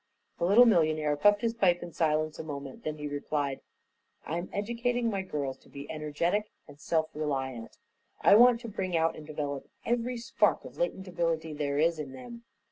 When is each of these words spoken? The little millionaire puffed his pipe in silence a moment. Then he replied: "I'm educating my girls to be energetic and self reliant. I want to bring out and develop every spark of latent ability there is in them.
The 0.39 0.45
little 0.45 0.65
millionaire 0.65 1.15
puffed 1.15 1.41
his 1.41 1.53
pipe 1.53 1.83
in 1.83 1.91
silence 1.93 2.39
a 2.39 2.43
moment. 2.43 2.83
Then 2.83 2.97
he 2.97 3.07
replied: 3.07 3.61
"I'm 4.25 4.49
educating 4.51 5.11
my 5.11 5.21
girls 5.21 5.59
to 5.59 5.69
be 5.69 5.87
energetic 5.91 6.49
and 6.67 6.79
self 6.79 7.09
reliant. 7.13 7.77
I 8.19 8.33
want 8.33 8.61
to 8.61 8.67
bring 8.67 8.97
out 8.97 9.15
and 9.15 9.27
develop 9.27 9.69
every 9.85 10.17
spark 10.17 10.65
of 10.65 10.79
latent 10.79 11.07
ability 11.07 11.53
there 11.53 11.77
is 11.77 11.99
in 11.99 12.13
them. 12.13 12.45